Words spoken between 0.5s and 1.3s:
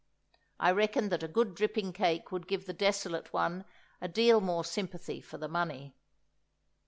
I reckoned that a